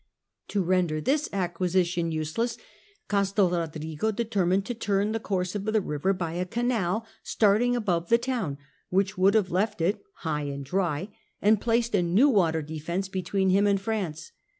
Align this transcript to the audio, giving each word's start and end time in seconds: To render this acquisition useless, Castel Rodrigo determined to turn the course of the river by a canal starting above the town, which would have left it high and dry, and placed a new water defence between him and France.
To 0.47 0.63
render 0.63 0.99
this 0.99 1.29
acquisition 1.31 2.11
useless, 2.11 2.57
Castel 3.07 3.51
Rodrigo 3.51 4.09
determined 4.11 4.65
to 4.65 4.73
turn 4.73 5.11
the 5.11 5.19
course 5.19 5.53
of 5.53 5.65
the 5.65 5.79
river 5.79 6.11
by 6.11 6.31
a 6.33 6.45
canal 6.47 7.05
starting 7.21 7.75
above 7.75 8.09
the 8.09 8.17
town, 8.17 8.57
which 8.89 9.15
would 9.15 9.35
have 9.35 9.51
left 9.51 9.79
it 9.79 10.01
high 10.25 10.45
and 10.45 10.65
dry, 10.65 11.09
and 11.39 11.61
placed 11.61 11.93
a 11.93 12.01
new 12.01 12.29
water 12.29 12.63
defence 12.63 13.09
between 13.09 13.51
him 13.51 13.67
and 13.67 13.79
France. 13.79 14.31